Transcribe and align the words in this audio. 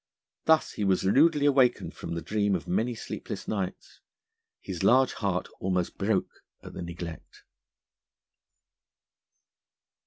Thus 0.45 0.71
he 0.71 0.83
was 0.83 1.03
rudely 1.05 1.45
awakened 1.45 1.93
from 1.93 2.15
the 2.15 2.23
dream 2.23 2.55
of 2.55 2.67
many 2.67 2.95
sleepless 2.95 3.47
nights. 3.47 3.99
His 4.59 4.81
large 4.83 5.13
heart 5.13 5.47
almost 5.59 5.99
broke 5.99 6.41
at 6.63 6.73
the 6.73 6.81
neglect. 6.81 7.43